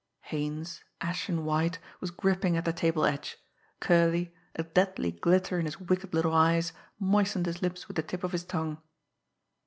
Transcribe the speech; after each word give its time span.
Haines, 0.21 0.83
ashen 0.99 1.45
white, 1.45 1.77
was 1.99 2.09
gripping 2.09 2.57
at 2.57 2.65
the 2.65 2.73
table 2.73 3.05
edge. 3.05 3.37
Curley, 3.79 4.33
a 4.55 4.63
deadly 4.63 5.11
glitter 5.11 5.59
in 5.59 5.65
his 5.67 5.79
wicked 5.79 6.11
little 6.11 6.33
eyes, 6.33 6.73
moistened 6.99 7.45
his 7.45 7.61
lips 7.61 7.87
with 7.87 7.97
the 7.97 8.01
tip 8.01 8.23
of 8.23 8.31
his 8.31 8.43
tongue. 8.43 8.81